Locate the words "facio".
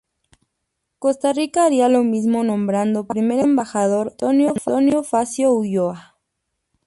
5.03-5.53